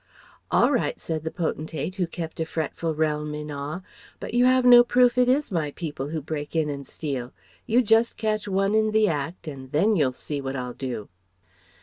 [0.49, 3.81] "All right," said the potentate, who kept a fretful realm in awe,
[4.19, 7.33] "But you have no proof it is my people who break in and steal.
[7.67, 11.07] You just catch one in the act, and then you'll see what I'll do."